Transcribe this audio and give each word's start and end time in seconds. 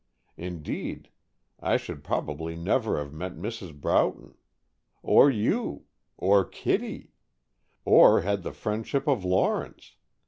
Indeed, 0.37 1.11
I 1.59 1.77
should 1.77 2.03
probably 2.03 2.55
never 2.55 2.97
have 2.97 3.13
met 3.13 3.35
Mrs. 3.35 3.79
Broughton! 3.79 4.33
Or 5.03 5.29
you! 5.29 5.85
Or 6.17 6.43
Kittie! 6.43 7.11
Or 7.85 8.21
had 8.21 8.41
the 8.41 8.51
friendship 8.51 9.07
of 9.07 9.23
Lawrence. 9.23 9.93